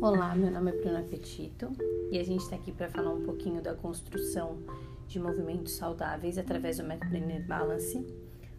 Olá, 0.00 0.32
meu 0.32 0.48
nome 0.48 0.70
é 0.70 0.74
Bruna 0.80 1.02
Petito 1.02 1.72
e 2.12 2.20
a 2.20 2.22
gente 2.22 2.42
está 2.42 2.54
aqui 2.54 2.70
para 2.70 2.88
falar 2.88 3.12
um 3.12 3.24
pouquinho 3.24 3.60
da 3.60 3.74
construção 3.74 4.56
de 5.08 5.18
movimentos 5.18 5.72
saudáveis 5.72 6.38
através 6.38 6.76
do 6.76 6.84
método 6.84 7.16
Inner 7.16 7.44
Balance. 7.44 8.06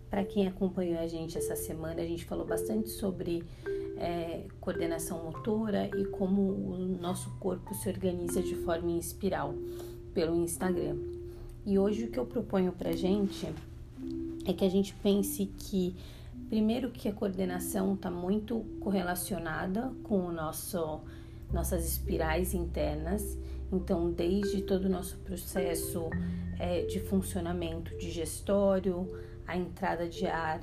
Para 0.09 0.25
quem 0.25 0.49
acompanhou 0.49 0.99
a 0.99 1.07
gente 1.07 1.37
essa 1.37 1.55
semana, 1.55 2.01
a 2.01 2.05
gente 2.05 2.25
falou 2.25 2.45
bastante 2.45 2.89
sobre 2.89 3.45
é, 3.95 4.47
coordenação 4.59 5.23
motora 5.23 5.89
e 5.97 6.07
como 6.07 6.41
o 6.41 6.77
nosso 6.99 7.29
corpo 7.39 7.73
se 7.73 7.87
organiza 7.87 8.43
de 8.43 8.55
forma 8.55 8.91
em 8.91 8.97
espiral 8.97 9.55
pelo 10.13 10.35
Instagram. 10.35 10.97
E 11.65 11.79
hoje 11.79 12.03
o 12.03 12.11
que 12.11 12.19
eu 12.19 12.25
proponho 12.25 12.73
para 12.73 12.89
a 12.89 12.95
gente 12.95 13.47
é 14.45 14.51
que 14.51 14.65
a 14.65 14.69
gente 14.69 14.93
pense 14.95 15.45
que 15.45 15.95
primeiro 16.49 16.91
que 16.91 17.07
a 17.07 17.13
coordenação 17.13 17.93
está 17.93 18.11
muito 18.11 18.65
correlacionada 18.81 19.93
com 20.03 20.25
o 20.25 20.33
nosso 20.33 20.99
nossas 21.51 21.85
espirais 21.87 22.53
internas. 22.53 23.37
Então, 23.71 24.11
desde 24.11 24.61
todo 24.61 24.85
o 24.85 24.89
nosso 24.89 25.17
processo 25.19 26.09
é, 26.57 26.81
de 26.83 26.99
funcionamento 26.99 27.95
digestório, 27.97 29.07
a 29.47 29.57
entrada 29.57 30.07
de 30.07 30.25
ar 30.25 30.59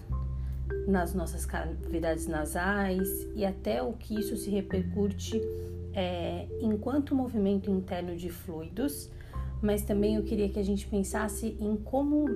nas 0.86 1.14
nossas 1.14 1.46
cavidades 1.46 2.27
nasais 2.27 3.08
e 3.34 3.44
até 3.44 3.82
o 3.82 3.92
que 3.92 4.18
isso 4.18 4.36
se 4.36 4.50
repercute 4.50 5.41
é, 5.94 6.46
enquanto 6.60 7.14
movimento 7.14 7.70
interno 7.70 8.16
de 8.16 8.28
fluidos, 8.28 9.10
mas 9.62 9.82
também 9.82 10.16
eu 10.16 10.22
queria 10.22 10.48
que 10.48 10.58
a 10.58 10.62
gente 10.62 10.86
pensasse 10.86 11.56
em 11.58 11.77
como 11.77 12.27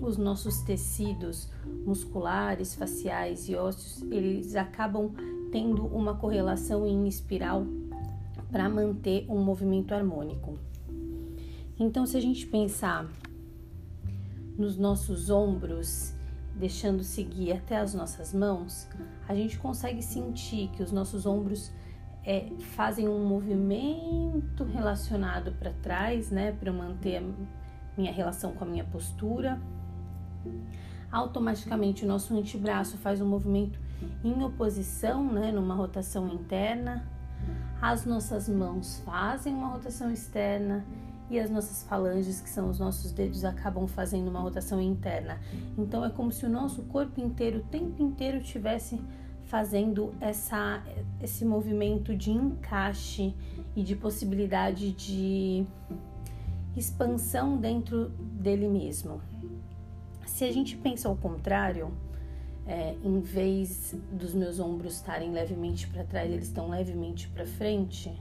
os 0.00 0.16
nossos 0.16 0.60
tecidos 0.62 1.48
musculares, 1.84 2.74
faciais 2.74 3.48
e 3.48 3.54
ósseos, 3.54 4.02
eles 4.10 4.56
acabam 4.56 5.12
tendo 5.52 5.86
uma 5.86 6.16
correlação 6.16 6.86
em 6.86 7.06
espiral 7.06 7.64
para 8.56 8.70
manter 8.70 9.26
um 9.28 9.38
movimento 9.44 9.92
harmônico. 9.92 10.58
Então, 11.78 12.06
se 12.06 12.16
a 12.16 12.20
gente 12.22 12.46
pensar 12.46 13.06
nos 14.56 14.78
nossos 14.78 15.28
ombros, 15.28 16.14
deixando 16.54 17.02
seguir 17.02 17.52
até 17.52 17.76
as 17.76 17.92
nossas 17.92 18.32
mãos, 18.32 18.88
a 19.28 19.34
gente 19.34 19.58
consegue 19.58 20.00
sentir 20.00 20.68
que 20.68 20.82
os 20.82 20.90
nossos 20.90 21.26
ombros 21.26 21.70
é, 22.24 22.48
fazem 22.74 23.06
um 23.06 23.28
movimento 23.28 24.64
relacionado 24.64 25.52
para 25.52 25.74
trás, 25.82 26.30
né, 26.30 26.52
para 26.52 26.72
manter 26.72 27.22
minha 27.94 28.10
relação 28.10 28.52
com 28.52 28.64
a 28.64 28.66
minha 28.66 28.84
postura. 28.84 29.60
Automaticamente 31.12 32.06
o 32.06 32.08
nosso 32.08 32.34
antebraço 32.34 32.96
faz 32.96 33.20
um 33.20 33.28
movimento 33.28 33.78
em 34.24 34.42
oposição, 34.42 35.30
né, 35.30 35.52
numa 35.52 35.74
rotação 35.74 36.26
interna. 36.32 37.15
As 37.80 38.06
nossas 38.06 38.48
mãos 38.48 39.00
fazem 39.04 39.54
uma 39.54 39.68
rotação 39.68 40.10
externa 40.10 40.84
e 41.28 41.38
as 41.38 41.50
nossas 41.50 41.82
falanges, 41.82 42.40
que 42.40 42.48
são 42.48 42.70
os 42.70 42.78
nossos 42.78 43.12
dedos, 43.12 43.44
acabam 43.44 43.86
fazendo 43.86 44.28
uma 44.28 44.40
rotação 44.40 44.80
interna. 44.80 45.40
Então 45.76 46.04
é 46.04 46.10
como 46.10 46.32
se 46.32 46.46
o 46.46 46.48
nosso 46.48 46.82
corpo 46.84 47.20
inteiro, 47.20 47.58
o 47.58 47.62
tempo 47.64 48.02
inteiro, 48.02 48.42
tivesse 48.42 49.00
fazendo 49.44 50.12
essa, 50.20 50.82
esse 51.22 51.44
movimento 51.44 52.16
de 52.16 52.30
encaixe 52.30 53.34
e 53.74 53.82
de 53.82 53.94
possibilidade 53.94 54.92
de 54.92 55.64
expansão 56.76 57.56
dentro 57.56 58.08
dele 58.08 58.68
mesmo. 58.68 59.20
Se 60.26 60.44
a 60.44 60.52
gente 60.52 60.76
pensa 60.76 61.08
ao 61.08 61.16
contrário, 61.16 61.92
é, 62.66 62.96
em 63.02 63.20
vez 63.20 63.94
dos 64.12 64.34
meus 64.34 64.58
ombros 64.58 64.94
estarem 64.94 65.30
levemente 65.30 65.86
para 65.86 66.02
trás, 66.04 66.30
eles 66.30 66.46
estão 66.46 66.68
levemente 66.68 67.28
para 67.28 67.46
frente. 67.46 68.12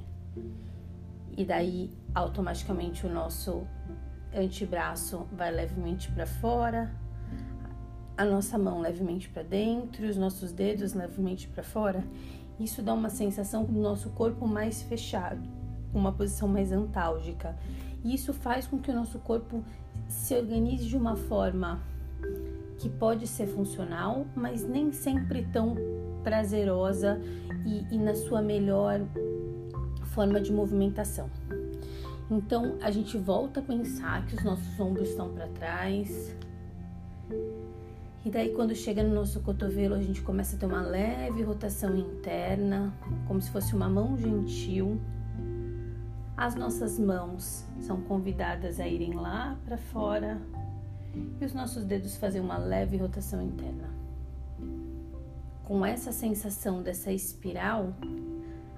E 1.35 1.43
daí 1.43 1.89
automaticamente 2.13 3.05
o 3.05 3.09
nosso 3.09 3.65
antebraço 4.33 5.27
vai 5.31 5.51
levemente 5.51 6.11
para 6.11 6.25
fora, 6.25 6.93
a 8.17 8.23
nossa 8.23 8.57
mão 8.57 8.79
levemente 8.79 9.27
para 9.29 9.43
dentro, 9.43 10.07
os 10.07 10.15
nossos 10.15 10.51
dedos 10.51 10.93
levemente 10.93 11.47
para 11.47 11.63
fora. 11.63 12.03
Isso 12.59 12.81
dá 12.81 12.93
uma 12.93 13.09
sensação 13.09 13.65
do 13.65 13.73
nosso 13.73 14.11
corpo 14.11 14.47
mais 14.47 14.81
fechado, 14.83 15.41
uma 15.93 16.11
posição 16.13 16.47
mais 16.47 16.71
antálgica. 16.71 17.57
E 18.03 18.13
isso 18.13 18.33
faz 18.33 18.67
com 18.67 18.77
que 18.77 18.91
o 18.91 18.93
nosso 18.93 19.19
corpo 19.19 19.63
se 20.07 20.35
organize 20.35 20.85
de 20.85 20.95
uma 20.95 21.15
forma 21.15 21.81
que 22.85 22.89
pode 22.89 23.25
ser 23.25 23.47
funcional, 23.47 24.27
mas 24.35 24.63
nem 24.63 24.91
sempre 24.91 25.41
tão 25.51 25.75
prazerosa 26.23 27.19
e, 27.65 27.95
e 27.95 27.97
na 27.97 28.13
sua 28.13 28.43
melhor 28.43 29.01
forma 30.13 30.39
de 30.39 30.53
movimentação. 30.53 31.27
Então 32.29 32.77
a 32.83 32.91
gente 32.91 33.17
volta 33.17 33.59
a 33.59 33.63
pensar 33.63 34.23
que 34.27 34.35
os 34.35 34.43
nossos 34.43 34.79
ombros 34.79 35.09
estão 35.09 35.33
para 35.33 35.47
trás. 35.47 36.35
E 38.23 38.29
daí 38.29 38.49
quando 38.49 38.75
chega 38.75 39.01
no 39.01 39.15
nosso 39.15 39.39
cotovelo, 39.39 39.95
a 39.95 40.01
gente 40.03 40.21
começa 40.21 40.55
a 40.55 40.59
ter 40.59 40.67
uma 40.67 40.83
leve 40.83 41.41
rotação 41.41 41.97
interna, 41.97 42.93
como 43.27 43.41
se 43.41 43.49
fosse 43.49 43.75
uma 43.75 43.89
mão 43.89 44.15
gentil. 44.15 45.01
As 46.37 46.53
nossas 46.53 46.99
mãos 46.99 47.65
são 47.79 47.99
convidadas 48.01 48.79
a 48.79 48.87
irem 48.87 49.15
lá 49.15 49.57
para 49.65 49.75
fora, 49.75 50.39
e 51.39 51.45
os 51.45 51.53
nossos 51.53 51.85
dedos 51.85 52.15
fazem 52.17 52.41
uma 52.41 52.57
leve 52.57 52.97
rotação 52.97 53.41
interna. 53.41 53.89
Com 55.63 55.85
essa 55.85 56.11
sensação 56.11 56.83
dessa 56.83 57.11
espiral, 57.11 57.93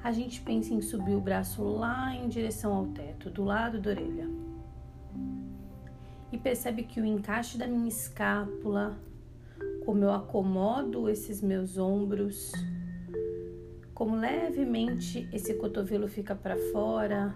a 0.04 0.12
gente 0.12 0.42
pensa 0.42 0.74
em 0.74 0.82
subir 0.82 1.16
o 1.16 1.22
braço 1.22 1.64
lá 1.64 2.16
em 2.16 2.30
direção 2.30 2.74
ao 2.74 2.88
teto, 2.88 3.30
do 3.30 3.44
lado 3.44 3.82
da 3.82 3.90
orelha. 3.90 4.30
E 6.32 6.38
percebe 6.38 6.84
que 6.84 7.02
o 7.02 7.06
encaixe 7.06 7.58
da 7.58 7.68
minha 7.68 7.88
escápula, 7.88 8.98
como 9.86 10.04
eu 10.04 10.12
acomodo 10.12 11.10
esses 11.10 11.42
meus 11.42 11.78
ombros, 11.78 12.52
como 13.94 14.16
levemente 14.16 15.28
esse 15.34 15.54
cotovelo 15.56 16.08
fica 16.08 16.36
para 16.36 16.56
fora, 16.72 17.36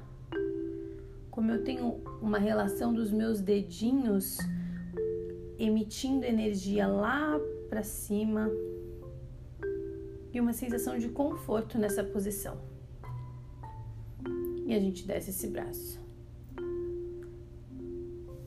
como 1.30 1.52
eu 1.52 1.64
tenho 1.64 2.02
uma 2.22 2.38
relação 2.38 2.94
dos 2.94 3.12
meus 3.12 3.42
dedinhos 3.42 4.38
emitindo 5.64 6.26
energia 6.26 6.88
lá 6.88 7.40
para 7.70 7.84
cima 7.84 8.50
e 10.34 10.42
uma 10.42 10.54
sensação 10.54 10.98
de 10.98 11.10
conforto 11.10 11.78
nessa 11.78 12.04
posição. 12.04 12.58
E 14.66 14.74
a 14.74 14.80
gente 14.80 15.06
desce 15.06 15.30
esse 15.30 15.48
braço. 15.48 16.00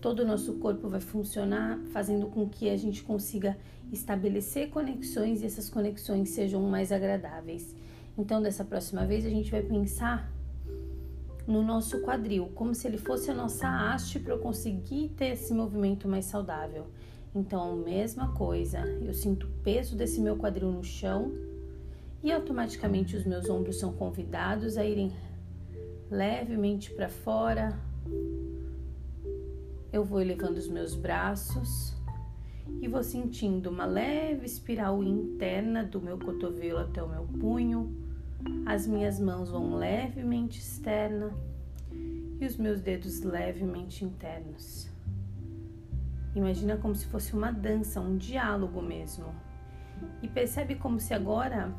Todo 0.00 0.20
o 0.20 0.26
nosso 0.26 0.54
corpo 0.54 0.88
vai 0.88 1.00
funcionar 1.00 1.78
fazendo 1.92 2.26
com 2.26 2.48
que 2.48 2.68
a 2.68 2.76
gente 2.76 3.02
consiga 3.02 3.56
estabelecer 3.92 4.70
conexões 4.70 5.40
e 5.40 5.46
essas 5.46 5.70
conexões 5.70 6.30
sejam 6.30 6.62
mais 6.62 6.90
agradáveis. 6.90 7.74
Então, 8.18 8.42
dessa 8.42 8.64
próxima 8.64 9.06
vez, 9.06 9.24
a 9.24 9.30
gente 9.30 9.50
vai 9.50 9.62
pensar 9.62 10.30
no 11.46 11.62
nosso 11.62 12.00
quadril, 12.00 12.50
como 12.54 12.74
se 12.74 12.86
ele 12.86 12.96
fosse 12.96 13.30
a 13.30 13.34
nossa 13.34 13.68
haste 13.68 14.18
para 14.18 14.34
eu 14.34 14.38
conseguir 14.38 15.10
ter 15.10 15.32
esse 15.32 15.52
movimento 15.52 16.08
mais 16.08 16.24
saudável. 16.24 16.86
Então, 17.34 17.76
mesma 17.76 18.32
coisa, 18.32 18.80
eu 19.02 19.12
sinto 19.12 19.46
o 19.46 19.50
peso 19.62 19.96
desse 19.96 20.20
meu 20.20 20.36
quadril 20.36 20.70
no 20.70 20.84
chão 20.84 21.32
e 22.22 22.32
automaticamente 22.32 23.16
os 23.16 23.24
meus 23.24 23.48
ombros 23.50 23.78
são 23.78 23.92
convidados 23.92 24.78
a 24.78 24.84
irem 24.84 25.12
levemente 26.10 26.90
para 26.92 27.08
fora. 27.08 27.78
Eu 29.92 30.04
vou 30.04 30.20
elevando 30.20 30.58
os 30.58 30.68
meus 30.68 30.94
braços 30.94 31.94
e 32.80 32.88
vou 32.88 33.02
sentindo 33.02 33.68
uma 33.68 33.84
leve 33.84 34.46
espiral 34.46 35.02
interna 35.02 35.84
do 35.84 36.00
meu 36.00 36.18
cotovelo 36.18 36.78
até 36.78 37.02
o 37.02 37.08
meu 37.08 37.24
punho 37.24 38.03
as 38.66 38.86
minhas 38.86 39.20
mãos 39.20 39.50
vão 39.50 39.74
levemente 39.74 40.58
externa 40.58 41.30
e 42.40 42.46
os 42.46 42.56
meus 42.56 42.80
dedos 42.80 43.22
levemente 43.22 44.04
internos. 44.04 44.88
Imagina 46.34 46.76
como 46.76 46.94
se 46.94 47.06
fosse 47.06 47.34
uma 47.34 47.52
dança, 47.52 48.00
um 48.00 48.16
diálogo 48.16 48.82
mesmo. 48.82 49.26
E 50.20 50.28
percebe 50.28 50.74
como 50.74 50.98
se 50.98 51.14
agora, 51.14 51.72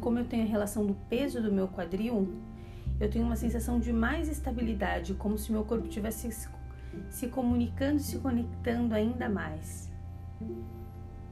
como 0.00 0.18
eu 0.18 0.24
tenho 0.24 0.44
a 0.44 0.48
relação 0.48 0.86
do 0.86 0.94
peso 1.08 1.42
do 1.42 1.50
meu 1.50 1.66
quadril, 1.66 2.40
eu 3.00 3.10
tenho 3.10 3.26
uma 3.26 3.36
sensação 3.36 3.80
de 3.80 3.92
mais 3.92 4.28
estabilidade, 4.28 5.14
como 5.14 5.36
se 5.36 5.50
meu 5.50 5.64
corpo 5.64 5.86
estivesse 5.86 6.48
se 7.10 7.28
comunicando, 7.28 7.98
se 7.98 8.18
conectando 8.18 8.94
ainda 8.94 9.28
mais. 9.28 9.90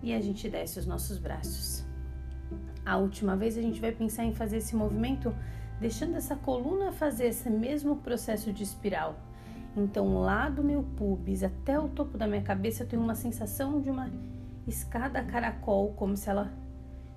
E 0.03 0.13
a 0.13 0.21
gente 0.21 0.49
desce 0.49 0.79
os 0.79 0.87
nossos 0.87 1.17
braços. 1.17 1.94
A 2.85 2.97
última 2.97 3.37
vez 3.37 3.57
a 3.57 3.63
gente 3.63 3.81
vai 3.81 3.93
pensar 3.93 4.25
em 4.25 4.35
fazer 4.35 4.59
esse 4.59 4.77
movimento 4.77 5.35
deixando 5.81 6.17
essa 6.17 6.37
coluna 6.37 6.93
fazer 6.93 7.27
esse 7.27 7.49
mesmo 7.51 7.97
processo 7.97 8.53
de 8.53 8.63
espiral. 8.63 9.17
Então, 9.77 10.19
lá 10.21 10.49
do 10.49 10.63
meu 10.63 10.83
pubis 10.83 11.43
até 11.43 11.79
o 11.79 11.89
topo 11.89 12.17
da 12.17 12.27
minha 12.27 12.43
cabeça, 12.43 12.83
eu 12.83 12.89
tenho 12.89 13.03
uma 13.03 13.15
sensação 13.15 13.81
de 13.81 13.91
uma 13.91 14.09
escada 14.67 15.23
caracol, 15.23 15.93
como 15.95 16.17
se 16.17 16.31
ela 16.31 16.53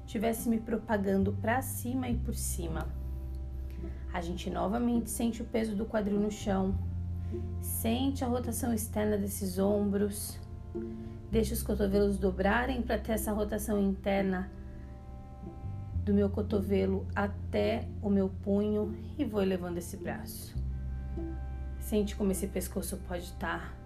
estivesse 0.06 0.50
me 0.50 0.60
propagando 0.60 1.34
para 1.34 1.62
cima 1.62 2.10
e 2.10 2.16
por 2.16 2.34
cima. 2.34 2.88
A 4.14 4.22
gente 4.22 4.50
novamente 4.50 5.10
sente 5.10 5.42
o 5.42 5.46
peso 5.46 5.76
do 5.76 5.86
quadril 5.86 6.20
no 6.20 6.32
chão. 6.32 6.74
Sente 7.62 8.24
a 8.24 8.28
rotação 8.28 8.74
externa 8.74 9.18
desses 9.18 9.60
ombros. 9.60 10.40
Deixa 11.30 11.54
os 11.54 11.62
cotovelos 11.62 12.18
dobrarem 12.18 12.82
para 12.82 12.98
ter 12.98 13.12
essa 13.12 13.34
rotação 13.34 13.80
interna 13.80 14.50
do 16.08 16.14
meu 16.14 16.30
cotovelo 16.30 17.06
até 17.14 17.86
o 18.02 18.10
meu 18.10 18.30
punho 18.30 18.98
e 19.18 19.26
vou 19.26 19.42
elevando 19.42 19.78
esse 19.78 19.98
braço. 19.98 20.56
Sente 21.82 22.16
como 22.16 22.32
esse 22.32 22.48
pescoço 22.48 22.96
pode 23.06 23.24
estar 23.24 23.78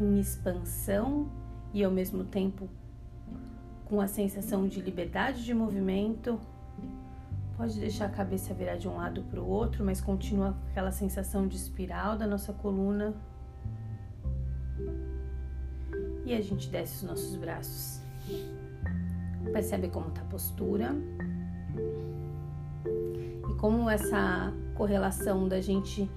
em 0.00 0.18
expansão 0.18 1.30
e 1.72 1.84
ao 1.84 1.90
mesmo 1.92 2.24
tempo 2.24 2.68
com 3.84 4.00
a 4.00 4.08
sensação 4.08 4.66
de 4.66 4.80
liberdade 4.80 5.44
de 5.44 5.54
movimento. 5.54 6.40
Pode 7.56 7.78
deixar 7.78 8.06
a 8.06 8.10
cabeça 8.10 8.52
virar 8.52 8.76
de 8.76 8.88
um 8.88 8.96
lado 8.96 9.22
para 9.22 9.40
o 9.40 9.46
outro, 9.46 9.84
mas 9.84 10.00
continua 10.00 10.52
com 10.52 10.68
aquela 10.70 10.90
sensação 10.90 11.46
de 11.46 11.54
espiral 11.56 12.18
da 12.18 12.26
nossa 12.26 12.52
coluna. 12.52 13.14
E 16.24 16.34
a 16.34 16.40
gente 16.40 16.68
desce 16.68 16.96
os 16.96 17.02
nossos 17.02 17.36
braços. 17.36 17.99
Percebe 19.52 19.88
como 19.88 20.08
está 20.08 20.20
a 20.22 20.24
postura. 20.24 20.94
E 23.48 23.54
como 23.54 23.88
essa 23.88 24.52
correlação 24.74 25.48
da 25.48 25.60
gente 25.60 26.10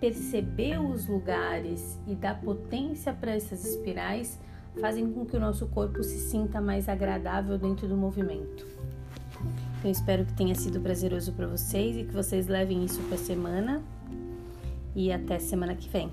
perceber 0.00 0.78
os 0.78 1.06
lugares 1.08 1.98
e 2.06 2.14
dar 2.14 2.40
potência 2.40 3.12
para 3.12 3.32
essas 3.32 3.64
espirais 3.64 4.38
fazem 4.80 5.10
com 5.12 5.24
que 5.24 5.36
o 5.36 5.40
nosso 5.40 5.66
corpo 5.68 6.02
se 6.02 6.18
sinta 6.18 6.60
mais 6.60 6.88
agradável 6.88 7.56
dentro 7.56 7.86
do 7.86 7.96
movimento. 7.96 8.66
Eu 9.84 9.90
espero 9.90 10.24
que 10.24 10.32
tenha 10.32 10.54
sido 10.54 10.80
prazeroso 10.80 11.32
para 11.32 11.46
vocês 11.46 11.96
e 11.96 12.04
que 12.04 12.12
vocês 12.12 12.46
levem 12.46 12.84
isso 12.84 13.00
para 13.02 13.18
semana. 13.18 13.82
E 14.94 15.12
até 15.12 15.38
semana 15.38 15.74
que 15.74 15.88
vem. 15.88 16.10